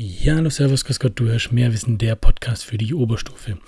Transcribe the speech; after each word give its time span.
Ja, 0.00 0.36
hallo, 0.36 0.48
servus, 0.48 0.84
grüß 0.84 1.00
Gott, 1.00 1.18
du 1.18 1.26
hörst 1.26 1.50
mehr 1.50 1.72
Wissen, 1.72 1.98
der 1.98 2.14
Podcast 2.14 2.64
für 2.64 2.78
die 2.78 2.94
Oberstufe. 2.94 3.58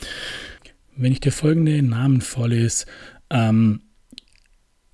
Wenn 0.95 1.10
ich 1.10 1.19
dir 1.19 1.33
folgende 1.33 1.83
Namen 1.83 2.21
vorlese, 2.21 2.87
ähm, 3.31 3.81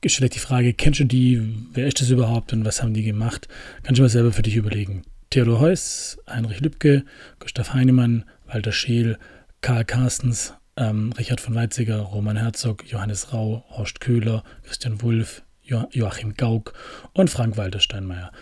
ist 0.00 0.16
vielleicht 0.16 0.36
die 0.36 0.38
Frage, 0.38 0.72
kennst 0.72 1.00
du 1.00 1.04
die, 1.04 1.66
wer 1.74 1.88
ist 1.88 2.00
das 2.00 2.08
überhaupt 2.08 2.54
und 2.54 2.64
was 2.64 2.82
haben 2.82 2.94
die 2.94 3.02
gemacht? 3.02 3.48
Kannst 3.82 3.98
du 3.98 4.02
mal 4.02 4.08
selber 4.08 4.32
für 4.32 4.40
dich 4.40 4.56
überlegen. 4.56 5.02
Theodor 5.28 5.60
Heuss, 5.60 6.18
Heinrich 6.26 6.60
Lübke, 6.60 7.04
Gustav 7.38 7.74
Heinemann, 7.74 8.24
Walter 8.46 8.72
Scheel, 8.72 9.18
Karl 9.60 9.84
Carstens, 9.84 10.54
ähm, 10.78 11.12
Richard 11.18 11.42
von 11.42 11.54
Weizsäcker, 11.54 11.98
Roman 11.98 12.38
Herzog, 12.38 12.82
Johannes 12.86 13.34
Rau, 13.34 13.62
Horst 13.68 14.00
Köhler, 14.00 14.42
Christian 14.62 15.02
Wulff, 15.02 15.42
jo 15.62 15.86
Joachim 15.92 16.32
Gauck 16.34 16.72
und 17.12 17.28
Frank 17.28 17.58
Walter 17.58 17.80
Steinmeier 17.80 18.32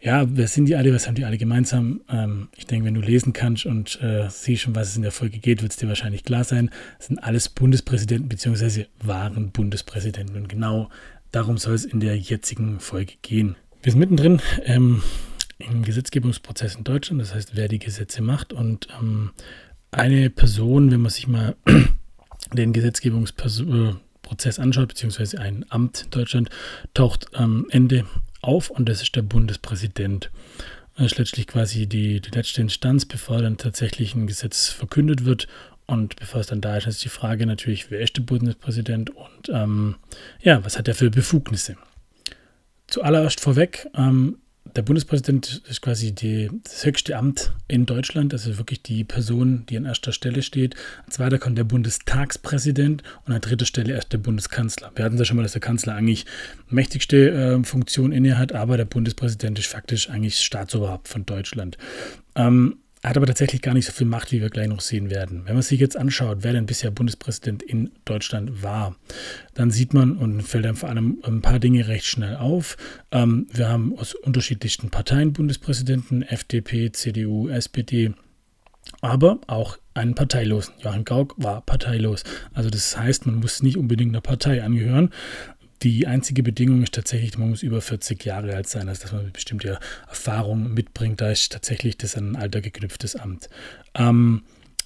ja, 0.00 0.24
wer 0.28 0.46
sind 0.46 0.66
die 0.66 0.76
alle, 0.76 0.94
was 0.94 1.06
haben 1.06 1.16
die 1.16 1.24
alle 1.24 1.38
gemeinsam? 1.38 2.02
Ähm, 2.08 2.48
ich 2.56 2.66
denke, 2.66 2.86
wenn 2.86 2.94
du 2.94 3.00
lesen 3.00 3.32
kannst 3.32 3.66
und 3.66 4.00
äh, 4.00 4.28
siehst 4.30 4.62
schon, 4.62 4.76
was 4.76 4.90
es 4.90 4.96
in 4.96 5.02
der 5.02 5.10
Folge 5.10 5.38
geht, 5.38 5.62
wird 5.62 5.72
es 5.72 5.78
dir 5.78 5.88
wahrscheinlich 5.88 6.24
klar 6.24 6.44
sein. 6.44 6.70
Das 6.98 7.08
sind 7.08 7.18
alles 7.18 7.48
Bundespräsidenten 7.48 8.28
bzw. 8.28 8.86
waren 9.02 9.50
Bundespräsidenten 9.50 10.36
und 10.36 10.48
genau 10.48 10.88
darum 11.32 11.58
soll 11.58 11.74
es 11.74 11.84
in 11.84 12.00
der 12.00 12.16
jetzigen 12.16 12.78
Folge 12.78 13.14
gehen. 13.22 13.56
Wir 13.82 13.92
sind 13.92 13.98
mittendrin 13.98 14.40
ähm, 14.64 15.02
im 15.58 15.82
Gesetzgebungsprozess 15.82 16.76
in 16.76 16.84
Deutschland, 16.84 17.20
das 17.20 17.34
heißt, 17.34 17.56
wer 17.56 17.66
die 17.66 17.80
Gesetze 17.80 18.22
macht 18.22 18.52
und 18.52 18.88
ähm, 19.00 19.30
eine 19.90 20.30
Person, 20.30 20.92
wenn 20.92 21.00
man 21.00 21.10
sich 21.10 21.26
mal 21.26 21.56
den 22.52 22.72
Gesetzgebungsprozess 22.72 24.58
anschaut, 24.58 24.88
beziehungsweise 24.88 25.40
ein 25.40 25.64
Amt 25.70 26.04
in 26.04 26.10
Deutschland, 26.10 26.50
taucht 26.94 27.34
am 27.34 27.66
Ende 27.70 28.04
auf 28.40 28.70
und 28.70 28.88
das 28.88 29.02
ist 29.02 29.16
der 29.16 29.22
Bundespräsident. 29.22 30.30
Das 30.96 31.12
ist 31.12 31.18
letztlich 31.18 31.46
quasi 31.46 31.86
die, 31.86 32.20
die 32.20 32.30
letzte 32.30 32.60
Instanz, 32.60 33.04
bevor 33.04 33.40
dann 33.40 33.56
tatsächlich 33.56 34.14
ein 34.14 34.26
Gesetz 34.26 34.68
verkündet 34.68 35.24
wird. 35.24 35.46
Und 35.86 36.16
bevor 36.16 36.40
es 36.40 36.48
dann 36.48 36.60
da 36.60 36.76
ist, 36.76 36.86
ist 36.86 37.04
die 37.04 37.08
Frage 37.08 37.46
natürlich, 37.46 37.90
wer 37.90 38.00
ist 38.00 38.16
der 38.16 38.22
Bundespräsident 38.22 39.10
und 39.10 39.48
ähm, 39.48 39.94
ja, 40.42 40.62
was 40.64 40.76
hat 40.76 40.86
er 40.86 40.94
für 40.94 41.08
Befugnisse? 41.08 41.76
Zuallererst 42.88 43.40
vorweg, 43.40 43.88
ähm, 43.94 44.38
der 44.78 44.82
Bundespräsident 44.84 45.60
ist 45.68 45.82
quasi 45.82 46.12
die, 46.12 46.48
das 46.62 46.86
höchste 46.86 47.16
Amt 47.16 47.52
in 47.66 47.84
Deutschland, 47.84 48.32
also 48.32 48.58
wirklich 48.58 48.80
die 48.80 49.02
Person, 49.02 49.66
die 49.68 49.76
an 49.76 49.84
erster 49.84 50.12
Stelle 50.12 50.40
steht. 50.40 50.76
An 51.04 51.10
zweiter 51.10 51.40
kommt 51.40 51.58
der 51.58 51.64
Bundestagspräsident 51.64 53.02
und 53.26 53.32
an 53.32 53.40
dritter 53.40 53.66
Stelle 53.66 53.94
erst 53.94 54.12
der 54.12 54.18
Bundeskanzler. 54.18 54.92
Wir 54.94 55.04
hatten 55.04 55.18
ja 55.18 55.24
schon 55.24 55.36
mal, 55.36 55.42
dass 55.42 55.50
der 55.50 55.60
Kanzler 55.60 55.96
eigentlich 55.96 56.26
mächtigste 56.68 57.28
äh, 57.28 57.64
Funktion 57.64 58.12
inne 58.12 58.38
hat, 58.38 58.52
aber 58.52 58.76
der 58.76 58.84
Bundespräsident 58.84 59.58
ist 59.58 59.66
faktisch 59.66 60.10
eigentlich 60.10 60.38
Staatsoberhaupt 60.38 61.08
von 61.08 61.26
Deutschland. 61.26 61.76
Ähm, 62.36 62.76
hat 63.08 63.16
aber 63.16 63.26
tatsächlich 63.26 63.62
gar 63.62 63.74
nicht 63.74 63.86
so 63.86 63.92
viel 63.92 64.06
Macht, 64.06 64.32
wie 64.32 64.40
wir 64.40 64.50
gleich 64.50 64.68
noch 64.68 64.80
sehen 64.80 65.10
werden. 65.10 65.42
Wenn 65.46 65.54
man 65.54 65.62
sich 65.62 65.80
jetzt 65.80 65.96
anschaut, 65.96 66.38
wer 66.42 66.52
denn 66.52 66.66
bisher 66.66 66.90
Bundespräsident 66.90 67.62
in 67.62 67.90
Deutschland 68.04 68.62
war, 68.62 68.96
dann 69.54 69.70
sieht 69.70 69.94
man 69.94 70.16
und 70.16 70.42
fällt 70.42 70.66
einem 70.66 70.76
vor 70.76 70.88
allem 70.88 71.18
ein 71.24 71.42
paar 71.42 71.58
Dinge 71.58 71.88
recht 71.88 72.06
schnell 72.06 72.36
auf. 72.36 72.76
Ähm, 73.10 73.46
wir 73.52 73.68
haben 73.68 73.98
aus 73.98 74.14
unterschiedlichsten 74.14 74.90
Parteien 74.90 75.32
Bundespräsidenten, 75.32 76.22
FDP, 76.22 76.92
CDU, 76.92 77.48
SPD, 77.48 78.12
aber 79.00 79.40
auch 79.46 79.78
einen 79.94 80.14
Parteilosen. 80.14 80.74
Joachim 80.80 81.04
Gauck 81.04 81.34
war 81.36 81.60
parteilos. 81.62 82.24
Also 82.52 82.70
das 82.70 82.96
heißt, 82.96 83.26
man 83.26 83.36
muss 83.36 83.62
nicht 83.62 83.76
unbedingt 83.76 84.12
einer 84.12 84.20
Partei 84.20 84.62
angehören. 84.62 85.10
Die 85.82 86.06
einzige 86.06 86.42
Bedingung 86.42 86.82
ist 86.82 86.94
tatsächlich, 86.94 87.38
man 87.38 87.50
muss 87.50 87.62
über 87.62 87.80
40 87.80 88.24
Jahre 88.24 88.54
alt 88.54 88.68
sein, 88.68 88.88
also 88.88 89.02
dass 89.02 89.12
man 89.12 89.32
bestimmte 89.32 89.78
Erfahrung 90.08 90.74
mitbringt. 90.74 91.20
Da 91.20 91.30
ist 91.30 91.52
tatsächlich 91.52 91.96
das 91.96 92.16
ein 92.16 92.36
alter 92.36 92.60
geknüpftes 92.60 93.16
Amt. 93.16 93.48
Ähm, 93.94 94.42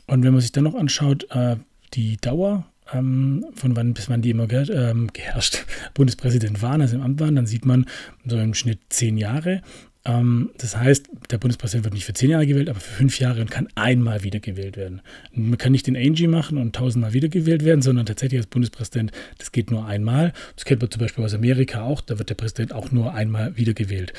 und 0.06 0.22
wenn 0.22 0.32
man 0.32 0.40
sich 0.40 0.52
dann 0.52 0.64
noch 0.64 0.74
anschaut, 0.74 1.26
äh, 1.30 1.56
die 1.94 2.18
Dauer 2.18 2.66
ähm, 2.92 3.46
von 3.54 3.76
wann 3.76 3.94
bis 3.94 4.08
wann 4.08 4.22
die 4.22 4.30
immer 4.30 4.46
ge 4.46 4.70
ähm, 4.70 5.10
geherrscht 5.12 5.64
Bundespräsident 5.94 6.60
waren, 6.62 6.80
also 6.80 6.96
im 6.96 7.02
Amt 7.02 7.20
waren, 7.20 7.36
dann 7.36 7.46
sieht 7.46 7.64
man 7.64 7.86
so 8.26 8.38
im 8.38 8.54
Schnitt 8.54 8.80
zehn 8.90 9.16
Jahre. 9.16 9.62
Ähm, 10.04 10.50
das 10.58 10.76
heißt, 10.76 11.08
der 11.30 11.38
Bundespräsident 11.38 11.84
wird 11.84 11.94
nicht 11.94 12.04
für 12.04 12.12
zehn 12.12 12.30
Jahre 12.30 12.46
gewählt, 12.46 12.68
aber 12.68 12.80
für 12.80 12.94
fünf 12.94 13.18
Jahre 13.20 13.40
und 13.40 13.50
kann 13.50 13.68
einmal 13.74 14.24
wiedergewählt 14.24 14.76
werden. 14.76 15.00
Man 15.32 15.58
kann 15.58 15.72
nicht 15.72 15.86
den 15.86 15.96
Angie 15.96 16.26
machen 16.26 16.58
und 16.58 16.74
tausendmal 16.74 17.12
wiedergewählt 17.12 17.64
werden, 17.64 17.82
sondern 17.82 18.06
tatsächlich 18.06 18.40
als 18.40 18.48
Bundespräsident, 18.48 19.12
das 19.38 19.52
geht 19.52 19.70
nur 19.70 19.86
einmal. 19.86 20.32
Das 20.56 20.64
kennt 20.64 20.80
man 20.80 20.90
zum 20.90 21.00
Beispiel 21.00 21.24
aus 21.24 21.34
Amerika 21.34 21.82
auch, 21.82 22.00
da 22.00 22.18
wird 22.18 22.30
der 22.30 22.34
Präsident 22.34 22.72
auch 22.72 22.90
nur 22.90 23.14
einmal 23.14 23.56
wiedergewählt. 23.56 24.12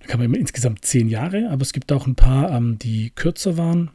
Da 0.00 0.06
kann 0.06 0.20
man 0.20 0.34
insgesamt 0.34 0.84
zehn 0.84 1.08
Jahre, 1.08 1.48
aber 1.50 1.62
es 1.62 1.72
gibt 1.72 1.92
auch 1.92 2.06
ein 2.06 2.16
paar, 2.16 2.50
ähm, 2.50 2.78
die 2.78 3.10
kürzer 3.10 3.56
waren. 3.56 3.90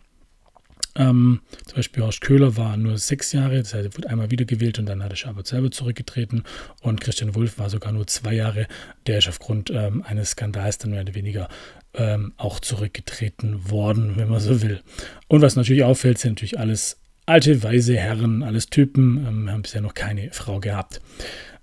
Ähm, 0.99 1.39
zum 1.65 1.77
Beispiel 1.77 2.03
Horst 2.03 2.21
Köhler 2.21 2.57
war 2.57 2.75
nur 2.75 2.97
sechs 2.97 3.31
Jahre, 3.31 3.57
das 3.57 3.73
heißt, 3.73 3.85
er 3.85 3.97
wurde 3.97 4.09
einmal 4.09 4.29
wiedergewählt 4.29 4.77
und 4.79 4.85
dann 4.85 5.01
hat 5.01 5.11
er 5.11 5.15
Schabert 5.15 5.47
selber 5.47 5.71
zurückgetreten. 5.71 6.43
Und 6.81 6.99
Christian 6.99 7.33
Wulff 7.33 7.57
war 7.57 7.69
sogar 7.69 7.93
nur 7.93 8.05
zwei 8.05 8.33
Jahre. 8.33 8.67
Der 9.07 9.19
ist 9.19 9.29
aufgrund 9.29 9.71
ähm, 9.71 10.03
eines 10.03 10.31
Skandals 10.31 10.77
dann 10.77 10.91
mehr 10.91 11.01
oder 11.01 11.15
weniger 11.15 11.47
ähm, 11.93 12.33
auch 12.37 12.59
zurückgetreten 12.59 13.71
worden, 13.71 14.17
wenn 14.17 14.29
man 14.29 14.41
so 14.41 14.61
will. 14.61 14.81
Und 15.29 15.41
was 15.41 15.55
natürlich 15.55 15.83
auffällt, 15.83 16.17
sind 16.19 16.33
natürlich 16.33 16.59
alles 16.59 16.97
alte, 17.25 17.63
weise 17.63 17.95
Herren, 17.95 18.43
alles 18.43 18.69
Typen. 18.69 19.25
Ähm, 19.25 19.49
haben 19.49 19.61
bisher 19.61 19.81
noch 19.81 19.93
keine 19.93 20.31
Frau 20.33 20.59
gehabt. 20.59 20.99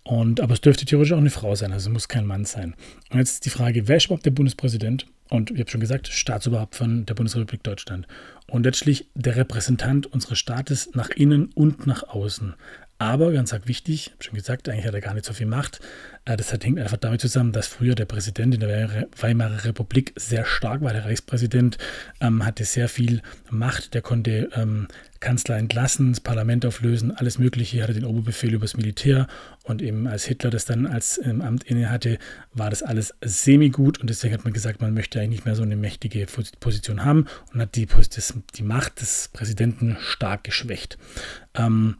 Und, 0.03 0.41
aber 0.41 0.55
es 0.55 0.61
dürfte 0.63 0.87
theoretisch 0.87 1.13
auch 1.13 1.19
eine 1.19 1.31
Frau 1.31 1.55
sein, 1.57 1.73
also 1.73 1.91
muss 1.91 2.09
kein 2.09 2.27
Mann 2.27 2.45
sein. 2.45 2.75
Und 3.11 3.19
jetzt 3.19 3.33
ist 3.33 3.45
die 3.45 3.51
Frage, 3.51 3.89
wer 3.89 3.97
ist 3.97 4.07
überhaupt 4.07 4.25
der 4.25 4.31
Bundespräsident? 4.31 5.07
Und 5.29 5.51
ich 5.51 5.59
habe 5.59 5.71
schon 5.71 5.81
gesagt, 5.81 6.09
Staatsoberhaupt 6.09 6.77
von 6.77 7.05
der 7.07 7.15
Bundesrepublik 7.15 7.63
Deutschland. 7.63 8.07
Und 8.47 8.65
letztlich 8.65 9.09
der 9.15 9.37
Repräsentant 9.37 10.07
unseres 10.07 10.39
Staates 10.39 10.91
nach 10.95 11.11
innen 11.11 11.47
und 11.55 11.87
nach 11.87 12.05
außen. 12.05 12.55
Aber 12.99 13.31
ganz 13.33 13.55
wichtig, 13.67 14.07
ich 14.07 14.12
habe 14.12 14.25
schon 14.25 14.34
gesagt, 14.34 14.69
eigentlich 14.69 14.87
hat 14.87 14.95
er 14.95 15.03
gar 15.03 15.12
nicht 15.12 15.27
so 15.27 15.34
viel 15.34 15.47
Macht. 15.47 15.81
Äh, 16.25 16.37
das 16.37 16.51
hängt 16.53 16.79
einfach 16.79 16.97
damit 16.97 17.21
zusammen, 17.21 17.53
dass 17.53 17.67
früher 17.67 17.95
der 17.95 18.07
Präsident 18.07 18.55
in 18.55 18.61
der 18.61 19.07
Weimarer 19.19 19.65
Republik 19.65 20.12
sehr 20.17 20.47
stark 20.47 20.81
war. 20.81 20.95
Der 20.95 21.05
Reichspräsident 21.05 21.77
ähm, 22.21 22.45
hatte 22.45 22.65
sehr 22.65 22.89
viel 22.89 23.21
Macht. 23.51 23.93
Der 23.93 24.01
konnte 24.01 24.49
ähm, 24.55 24.89
Kanzler 25.21 25.59
entlassen, 25.59 26.12
das 26.12 26.21
Parlament 26.21 26.65
auflösen, 26.65 27.11
alles 27.11 27.39
Mögliche. 27.39 27.79
Er 27.79 27.84
hatte 27.84 27.95
den 27.95 28.07
Oberbefehl 28.07 28.55
über 28.55 28.65
das 28.65 28.79
Militär. 28.79 29.27
Und 29.65 29.83
eben 29.83 30.07
als 30.07 30.25
Hitler 30.25 30.49
das 30.49 30.65
dann 30.65 30.87
als 30.87 31.21
ähm, 31.23 31.43
Amt 31.43 31.65
inne 31.65 31.91
hatte, 31.91 32.19
war 32.55 32.71
das 32.71 32.83
alles 32.83 33.15
semi-gut. 33.21 33.99
Und 33.99 34.09
deswegen 34.09 34.33
hat 34.33 34.45
man 34.45 34.55
gesagt, 34.55 34.81
man 34.81 34.95
möchte 34.95 35.21
eigentlich 35.21 35.31
nicht 35.31 35.45
mehr 35.45 35.55
so 35.55 35.63
eine 35.63 35.77
mächtige 35.77 36.25
Position 36.61 37.05
haben 37.05 37.27
und 37.53 37.61
hat 37.61 37.77
die, 37.77 37.87
die 38.55 38.63
Macht 38.63 39.03
des 39.03 39.28
Präsidenten 39.34 39.99
stark 40.01 40.45
geschwächt. 40.45 40.97
Ähm, 41.55 41.97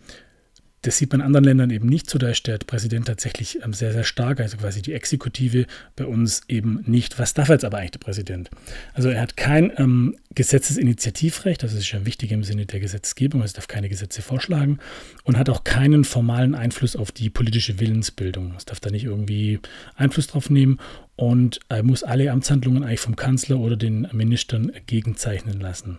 das 0.87 0.99
sieht 0.99 1.11
man 1.11 1.21
in 1.21 1.27
anderen 1.27 1.45
Ländern 1.45 1.71
eben 1.71 1.89
nicht 1.89 2.09
so. 2.09 2.19
Da 2.19 2.29
ist 2.29 2.47
der 2.47 2.59
Präsident 2.59 3.07
tatsächlich 3.07 3.59
ähm, 3.65 3.73
sehr, 3.73 3.93
sehr 3.93 4.05
stark, 4.05 4.41
also 4.41 4.57
quasi 4.57 4.83
die 4.83 4.93
Exekutive, 4.93 5.67
bei 5.97 6.07
uns 6.07 6.43
eben 6.49 6.83
nicht. 6.87 7.19
Was 7.19 7.35
darf 7.35 7.49
jetzt 7.49 7.65
aber 7.65 7.79
eigentlich 7.79 7.93
der 7.93 7.99
Präsident? 7.99 8.51
Also 8.95 9.09
er 9.09 9.21
hat 9.21 9.37
kein 9.37 9.73
ähm, 9.79 10.17
Gesetzesinitiativrecht, 10.35 11.63
das 11.63 11.73
ist 11.73 11.91
ja 11.91 12.07
wichtig 12.07 12.31
im 12.31 12.45
Sinne 12.45 12.67
der 12.67 12.79
Gesetzgebung, 12.79 13.43
also 13.43 13.55
darf 13.55 13.67
keine 13.67 13.89
Gesetze 13.89 14.23
vorschlagen 14.23 14.79
und 15.25 15.37
hat 15.37 15.51
auch 15.51 15.65
keinen 15.65 16.05
formalen 16.05 16.55
Einfluss 16.55 16.95
auf 16.95 17.11
die 17.11 17.31
politische 17.31 17.81
Willensbildung. 17.81 18.55
Es 18.57 18.65
darf 18.65 18.79
da 18.79 18.91
nicht 18.91 19.05
irgendwie 19.05 19.59
Einfluss 19.97 20.29
drauf 20.29 20.51
nehmen 20.51 20.79
und 21.17 21.59
er 21.69 21.83
muss 21.83 22.05
alle 22.05 22.31
Amtshandlungen 22.31 22.85
eigentlich 22.85 23.01
vom 23.01 23.17
Kanzler 23.17 23.59
oder 23.59 23.77
den 23.77 24.07
Ministern 24.13 24.71
gegenzeichnen 24.87 25.59
lassen. 25.59 25.99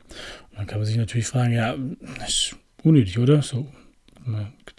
Und 0.52 0.60
dann 0.60 0.68
kann 0.68 0.80
man 0.80 0.86
sich 0.86 0.98
natürlich 0.98 1.28
fragen, 1.28 1.54
ja, 1.54 1.76
ist 2.26 2.56
unnötig, 2.84 3.20
oder? 3.20 3.42
So 3.42 3.68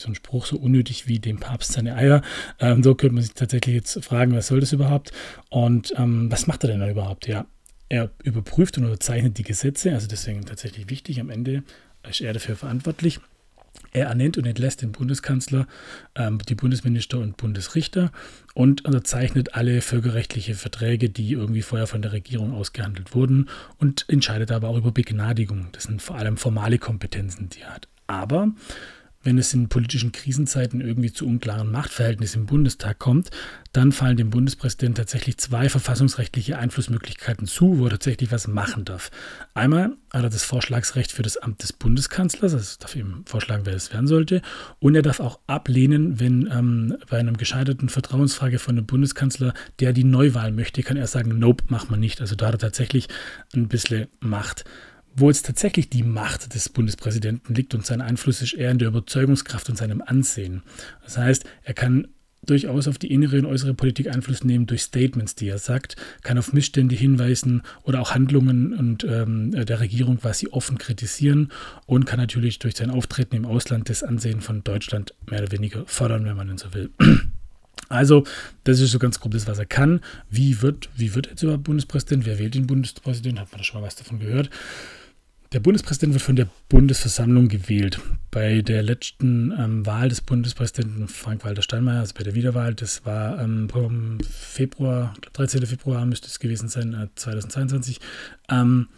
so 0.01 0.07
einen 0.07 0.15
Spruch, 0.15 0.47
so 0.47 0.57
unnötig 0.57 1.09
wie 1.09 1.19
dem 1.19 1.39
Papst 1.39 1.73
seine 1.73 1.97
Eier. 1.97 2.23
Ähm, 2.61 2.83
so 2.83 2.95
könnte 2.95 3.15
man 3.15 3.23
sich 3.23 3.35
tatsächlich 3.35 3.75
jetzt 3.75 4.05
fragen, 4.05 4.35
was 4.35 4.47
soll 4.47 4.61
das 4.61 4.73
überhaupt? 4.73 5.13
Und 5.51 5.93
ähm, 5.97 6.31
was 6.31 6.47
macht 6.47 6.65
er 6.65 6.71
denn 6.71 6.81
da 6.81 6.89
überhaupt? 6.89 7.27
Ja, 7.27 7.47
er 7.89 8.11
überprüft 8.23 8.79
und 8.79 8.85
unterzeichnet 8.85 9.39
die 9.39 9.43
Gesetze, 9.43 9.93
also 9.93 10.07
deswegen 10.07 10.45
tatsächlich 10.45 10.91
wichtig, 10.91 11.21
am 11.21 11.31
Ende 11.31 11.63
ist 12.09 12.21
er 12.21 12.33
dafür 12.33 12.57
verantwortlich. 12.57 13.21
Er 13.93 14.07
ernennt 14.07 14.37
und 14.37 14.45
entlässt 14.45 14.83
den 14.83 14.93
Bundeskanzler, 14.93 15.67
ähm, 16.15 16.39
die 16.49 16.55
Bundesminister 16.55 17.19
und 17.19 17.37
Bundesrichter 17.37 18.13
und 18.55 18.85
unterzeichnet 18.85 19.55
alle 19.55 19.81
völkerrechtliche 19.81 20.55
Verträge, 20.55 21.09
die 21.11 21.33
irgendwie 21.33 21.63
vorher 21.63 21.87
von 21.87 22.03
der 22.03 22.13
Regierung 22.13 22.53
ausgehandelt 22.53 23.15
wurden 23.15 23.49
und 23.79 24.05
entscheidet 24.09 24.51
aber 24.53 24.69
auch 24.69 24.77
über 24.77 24.93
Begnadigung. 24.93 25.69
Das 25.73 25.85
sind 25.85 26.03
vor 26.03 26.17
allem 26.17 26.37
formale 26.37 26.79
Kompetenzen, 26.79 27.49
die 27.51 27.61
er 27.61 27.75
hat. 27.75 27.89
Aber 28.07 28.53
wenn 29.23 29.39
es 29.39 29.53
in 29.53 29.69
politischen 29.69 30.13
Krisenzeiten 30.13 30.81
irgendwie 30.81 31.13
zu 31.13 31.27
unklaren 31.27 31.71
Machtverhältnissen 31.71 32.43
im 32.43 32.47
Bundestag 32.47 32.99
kommt, 32.99 33.31
dann 33.73 33.93
fallen 33.93 34.17
dem 34.17 34.31
Bundespräsidenten 34.31 34.95
tatsächlich 34.95 35.39
zwei 35.39 35.69
verfassungsrechtliche 35.69 36.57
Einflussmöglichkeiten 36.59 37.47
zu, 37.47 37.79
wo 37.79 37.85
er 37.85 37.91
tatsächlich 37.91 38.33
was 38.33 38.47
machen 38.47 38.85
darf. 38.85 39.11
Einmal 39.55 39.97
hat 40.13 40.23
er 40.23 40.31
das 40.31 40.45
Vorschlagsrecht 40.45 41.13
für 41.13 41.23
das 41.23 41.37
Amt 41.37 41.63
des 41.63 41.73
Bundeskanzlers, 41.73 42.55
also 42.55 42.77
darf 42.79 42.97
ihm 42.97 43.25
vorschlagen, 43.27 43.67
wer 43.67 43.75
es 43.75 43.93
werden 43.93 44.07
sollte, 44.07 44.41
und 44.79 44.95
er 44.95 45.03
darf 45.03 45.21
auch 45.21 45.41
ablehnen, 45.47 46.21
wenn 46.21 46.49
ähm, 46.53 46.97
bei 47.11 47.19
einem 47.19 47.37
gescheiterten 47.37 47.89
Vertrauensfrage 47.89 48.59
von 48.59 48.77
einem 48.77 48.87
Bundeskanzler, 48.87 49.53
der 49.81 49.93
die 49.93 50.05
Neuwahl 50.05 50.53
möchte, 50.53 50.83
kann 50.83 50.97
er 50.97 51.07
sagen, 51.07 51.39
nope, 51.39 51.65
macht 51.69 51.91
man 51.91 52.01
nicht. 52.01 52.21
Also 52.21 52.37
da 52.37 52.47
hat 52.47 52.55
er 52.55 52.59
tatsächlich 52.59 53.09
ein 53.55 53.69
bisschen 53.69 54.07
Macht. 54.21 54.65
Wo 55.19 55.29
jetzt 55.29 55.47
tatsächlich 55.47 55.91
die 55.91 56.05
Macht 56.05 56.55
des 56.55 56.69
Bundespräsidenten 56.69 57.53
liegt 57.53 57.75
und 57.75 57.85
sein 57.85 58.01
Einfluss 58.01 58.41
ist 58.41 58.53
eher 58.53 58.71
in 58.71 58.79
der 58.79 58.89
Überzeugungskraft 58.89 59.69
und 59.69 59.77
seinem 59.77 60.01
Ansehen. 60.01 60.63
Das 61.03 61.19
heißt, 61.19 61.45
er 61.65 61.75
kann 61.75 62.07
durchaus 62.47 62.87
auf 62.87 62.99
die 62.99 63.13
innere 63.13 63.39
und 63.39 63.47
äußere 63.47 63.75
Politik 63.75 64.09
Einfluss 64.09 64.45
nehmen 64.45 64.67
durch 64.67 64.83
Statements, 64.83 65.35
die 65.35 65.49
er 65.49 65.59
sagt, 65.59 65.97
kann 66.23 66.39
auf 66.39 66.53
Missstände 66.53 66.95
hinweisen 66.95 67.63
oder 67.83 68.01
auch 68.01 68.13
Handlungen 68.13 68.73
und 68.73 69.03
ähm, 69.03 69.51
der 69.51 69.81
Regierung 69.81 70.19
quasi 70.19 70.47
offen 70.53 70.79
kritisieren 70.79 71.51
und 71.87 72.07
kann 72.07 72.21
natürlich 72.21 72.61
durch 72.61 72.77
sein 72.77 72.91
Auftreten 72.91 73.35
im 73.35 73.45
Ausland 73.45 73.89
das 73.89 74.05
Ansehen 74.05 74.41
von 74.41 74.63
Deutschland 74.63 75.15
mehr 75.29 75.43
oder 75.43 75.51
weniger 75.51 75.85
fördern, 75.87 76.27
wenn 76.27 76.37
man 76.37 76.47
denn 76.47 76.59
so 76.59 76.73
will. 76.75 76.91
Also, 77.91 78.25
das 78.65 78.81
ist 78.81 78.91
so 78.91 78.99
ganz 78.99 79.19
grob 79.19 79.33
das, 79.33 79.47
was 79.47 79.59
er 79.59 79.65
kann. 79.65 80.01
Wie 80.29 80.61
wird, 80.61 80.91
wie 80.97 81.15
wird 81.15 81.29
jetzt 81.29 81.43
überhaupt 81.43 81.65
Bundespräsident? 81.65 82.27
Wer 82.27 82.39
wählt 82.39 82.55
den 82.55 82.67
Bundespräsidenten? 82.67 83.41
Hat 83.41 83.51
man 83.51 83.61
da 83.61 83.65
schon 83.65 83.81
mal 83.81 83.87
was 83.87 83.97
davon 83.97 84.19
gehört? 84.19 84.51
Der 85.53 85.61
Bundespräsident 85.61 86.13
wird 86.13 86.23
von 86.23 86.37
der 86.37 86.47
Bundesversammlung 86.69 87.49
gewählt. 87.49 87.99
Bei 88.31 88.61
der 88.61 88.83
letzten 88.83 89.51
ähm, 89.59 89.87
Wahl 89.87 90.11
des 90.11 90.21
Bundespräsidenten 90.21 91.09
Frank-Walter 91.09 91.63
Steinmeier, 91.63 92.01
also 92.01 92.13
bei 92.15 92.23
der 92.23 92.35
Wiederwahl, 92.35 92.75
das 92.75 93.07
war 93.07 93.41
ähm, 93.41 93.67
im 93.75 94.19
Februar, 94.21 95.15
13. 95.33 95.65
Februar 95.65 96.05
müsste 96.05 96.27
es 96.27 96.39
gewesen 96.39 96.69
sein, 96.69 96.93
äh, 96.93 97.09
2022, 97.15 97.99
ähm, 98.51 98.89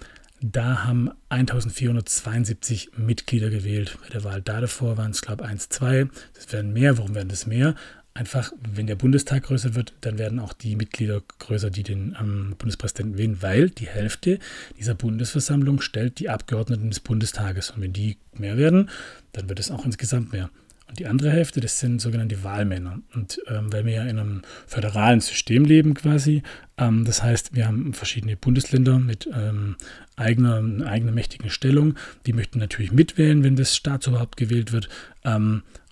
da 0.42 0.84
haben 0.84 1.10
1472 1.28 2.92
Mitglieder 2.96 3.50
gewählt 3.50 3.96
bei 4.02 4.08
der 4.08 4.24
Wahl. 4.24 4.42
Da 4.42 4.60
davor 4.60 4.96
waren 4.96 5.12
es, 5.12 5.22
glaube 5.22 5.44
ich, 5.44 5.50
1, 5.50 5.68
2. 5.68 6.08
Das 6.34 6.52
werden 6.52 6.72
mehr. 6.72 6.98
Warum 6.98 7.14
werden 7.14 7.28
das 7.28 7.46
mehr? 7.46 7.76
Einfach, 8.14 8.52
wenn 8.74 8.86
der 8.86 8.96
Bundestag 8.96 9.44
größer 9.44 9.74
wird, 9.74 9.94
dann 10.00 10.18
werden 10.18 10.38
auch 10.38 10.52
die 10.52 10.76
Mitglieder 10.76 11.22
größer, 11.38 11.70
die 11.70 11.82
den 11.82 12.16
ähm, 12.20 12.54
Bundespräsidenten 12.58 13.18
wählen, 13.18 13.42
weil 13.42 13.70
die 13.70 13.86
Hälfte 13.86 14.38
dieser 14.78 14.94
Bundesversammlung 14.94 15.80
stellt 15.80 16.18
die 16.18 16.28
Abgeordneten 16.28 16.90
des 16.90 17.00
Bundestages. 17.00 17.70
Und 17.70 17.82
wenn 17.82 17.92
die 17.92 18.16
mehr 18.32 18.56
werden, 18.56 18.90
dann 19.32 19.48
wird 19.48 19.60
es 19.60 19.70
auch 19.70 19.84
insgesamt 19.84 20.32
mehr. 20.32 20.50
Und 20.88 20.98
die 20.98 21.06
andere 21.06 21.30
Hälfte, 21.30 21.60
das 21.60 21.78
sind 21.78 22.00
sogenannte 22.00 22.42
Wahlmänner. 22.42 23.00
Und 23.14 23.40
ähm, 23.46 23.72
weil 23.72 23.86
wir 23.86 23.92
ja 23.92 24.02
in 24.02 24.18
einem 24.18 24.42
föderalen 24.66 25.20
System 25.20 25.64
leben 25.64 25.94
quasi, 25.94 26.42
ähm, 26.78 27.04
das 27.04 27.22
heißt, 27.22 27.54
wir 27.54 27.68
haben 27.68 27.94
verschiedene 27.94 28.36
Bundesländer 28.36 28.98
mit 28.98 29.30
ähm, 29.32 29.76
eigener, 30.16 30.84
eigener 30.84 31.12
mächtigen 31.12 31.48
Stellung. 31.48 31.94
Die 32.26 32.32
möchten 32.32 32.58
natürlich 32.58 32.90
mitwählen, 32.90 33.44
wenn 33.44 33.54
das 33.54 33.76
Staatsoberhaupt 33.76 34.36
gewählt 34.36 34.72
wird. 34.72 34.88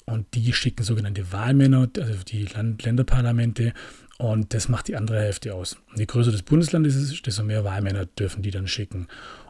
Und 0.08 0.26
die 0.34 0.52
schicken 0.52 0.84
sogenannte 0.84 1.32
Wahlmänner, 1.32 1.88
also 1.99 2.25
die 2.26 2.44
Land 2.46 2.82
Länderparlamente 2.82 3.75
und 4.19 4.52
das 4.52 4.69
macht 4.69 4.88
die 4.88 4.96
andere 4.96 5.20
Hälfte 5.20 5.55
aus. 5.55 5.76
Und 5.90 5.99
je 5.99 6.06
größer 6.06 6.32
das 6.32 6.43
Bundesland 6.43 6.87
ist, 6.87 7.26
desto 7.26 7.44
mehr 7.44 7.62
Wahlmänner 7.64 8.06
dürfen 8.06 8.43
die 8.43 8.50
dann 8.50 8.66
schicken. 8.66 9.06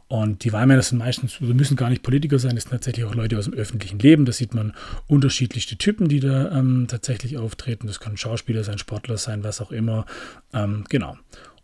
Und 0.09 0.45
die 0.45 0.53
Wahlmänner 0.53 0.83
sind 0.83 0.99
meistens, 0.99 1.41
müssen 1.41 1.77
gar 1.77 1.91
nicht 1.91 2.03
Politiker 2.03 2.39
sein, 2.39 2.55
das 2.55 2.65
sind 2.65 2.73
tatsächlich 2.73 3.05
auch 3.05 3.15
Leute 3.15 3.39
aus 3.39 3.45
dem 3.45 3.55
öffentlichen 3.55 3.99
Leben. 3.99 4.25
Da 4.25 4.33
sieht 4.33 4.55
man 4.55 4.75
unterschiedlichste 5.07 5.77
Typen, 5.77 6.09
die 6.09 6.21
da 6.21 6.51
ähm, 6.51 6.87
tatsächlich 6.89 7.39
auftreten. 7.39 7.87
Das 7.87 8.01
können 8.01 8.17
Schauspieler 8.17 8.65
sein, 8.65 8.79
Sportler 8.79 9.17
sein, 9.17 9.45
was 9.45 9.61
auch 9.61 9.71
immer. 9.71 10.07
Ähm, 10.53 10.85
genau. 10.89 11.17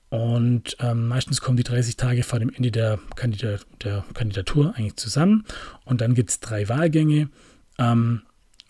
Und 0.09 0.77
ähm, 0.81 1.09
meistens 1.09 1.41
kommen 1.41 1.57
die 1.57 1.65
30 1.65 1.97
Tage 1.97 2.23
vor 2.23 2.39
dem 2.39 2.51
Ende 2.51 2.71
der, 2.71 2.99
Kandidat 3.17 3.67
der 3.83 4.05
Kandidatur 4.15 4.75
eigentlich 4.77 4.97
zusammen. 4.97 5.45
Und 5.85 6.01
dann 6.01 6.15
gibt 6.15 6.31
es 6.31 6.41
drei 6.41 6.69
Wahlgänge. 6.69 7.29
Ähm, 7.79 8.23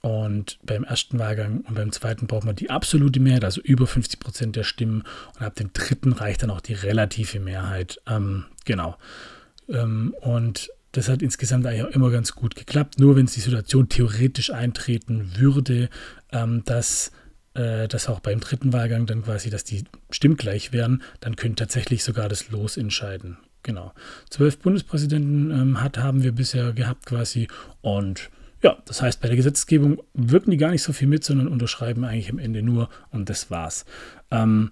und 0.05 0.59
beim 0.63 0.85
ersten 0.85 1.19
Wahlgang 1.19 1.63
und 1.67 1.77
beim 1.77 1.91
zweiten 1.91 2.27
braucht 2.27 2.45
man 2.45 2.55
die 2.55 2.69
absolute 2.69 3.21
Mehrheit, 3.21 3.43
also 3.43 3.63
über 3.63 3.87
50 3.87 4.21
Prozent 4.21 4.55
der 4.55 4.63
Stimmen. 4.63 5.03
Und 5.39 5.47
ab 5.47 5.55
dem 5.55 5.73
dritten 5.73 6.13
reicht 6.13 6.43
dann 6.43 6.51
auch 6.51 6.61
die 6.61 6.75
relative 6.75 7.41
Mehrheit. 7.41 8.03
Ähm, 8.07 8.45
genau. 8.67 8.99
Ähm, 9.67 10.15
und 10.21 10.69
das 10.93 11.09
hat 11.09 11.23
insgesamt 11.23 11.65
eigentlich 11.65 11.85
auch 11.85 11.97
immer 11.97 12.11
ganz 12.11 12.35
gut 12.35 12.55
geklappt. 12.55 13.01
Nur 13.01 13.17
wenn 13.17 13.25
es 13.25 13.33
die 13.33 13.41
Situation 13.41 13.89
theoretisch 13.89 14.51
eintreten 14.51 15.39
würde, 15.39 15.89
ähm, 16.33 16.63
dass 16.67 17.11
äh, 17.55 17.89
dass 17.89 18.11
auch 18.11 18.21
beim 18.21 18.41
dritten 18.41 18.75
Wahlgang 18.75 19.07
dann 19.07 19.23
quasi, 19.23 19.49
dass 19.49 19.65
die 19.65 19.85
stimmgleich 20.11 20.75
wären, 20.75 21.03
dann 21.21 21.35
könnte 21.35 21.65
tatsächlich 21.65 22.05
sogar 22.05 22.29
das 22.29 22.51
Los 22.51 22.77
entscheiden. 22.77 23.39
Genau. 23.63 23.95
Zwölf 24.29 24.59
Bundespräsidenten 24.59 25.51
ähm, 25.51 25.81
hat, 25.81 25.97
haben 25.97 26.23
wir 26.23 26.33
bisher 26.33 26.75
gehabt 26.75 27.07
quasi 27.07 27.49
und 27.81 28.29
ja, 28.65 28.79
das 28.87 29.03
heißt, 29.03 29.21
bei 29.21 29.29
der 29.29 29.37
Gesetzgebung 29.37 30.03
wirken 30.15 30.51
die 30.51 30.57
gar 30.57 30.71
nicht 30.71 30.83
so 30.83 30.95
viel 30.95 31.07
mit, 31.07 31.23
sondern 31.23 31.49
unterschreiben 31.49 32.03
eigentlich 32.03 32.31
am 32.31 32.39
Ende 32.39 32.63
nur 32.63 32.89
und 33.11 33.29
das 33.29 33.51
war's. 33.51 33.85
Ähm, 34.31 34.71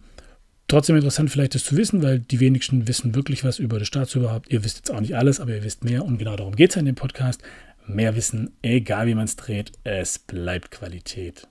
trotzdem 0.67 0.97
interessant 0.97 1.31
vielleicht 1.31 1.55
das 1.55 1.65
zu 1.65 1.77
wissen, 1.77 2.03
weil 2.03 2.19
die 2.19 2.41
wenigsten 2.41 2.89
wissen 2.89 3.15
wirklich 3.15 3.45
was 3.45 3.59
über 3.59 3.79
das 3.79 3.89
Staatsoberhaupt. 3.89 4.51
Ihr 4.51 4.65
wisst 4.65 4.79
jetzt 4.79 4.91
auch 4.91 5.01
nicht 5.01 5.15
alles, 5.15 5.41
aber 5.41 5.55
ihr 5.55 5.63
wisst 5.63 5.85
mehr 5.85 6.07
und 6.07 6.17
genau 6.17 6.37
darum 6.37 6.57
geht 6.57 6.71
es 6.71 6.77
in 6.77 6.87
dem 6.87 6.95
Podcast. 6.95 7.43
Mehr 7.87 8.17
Wissen, 8.17 8.57
egal 8.63 9.09
wie 9.09 9.15
man 9.15 9.25
es 9.25 9.37
dreht, 9.37 9.73
es 9.85 10.19
bleibt 10.19 10.71
Qualität. 10.71 11.49